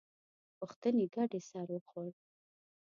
[0.57, 2.09] پوښتنې ګډې سر وخوړ.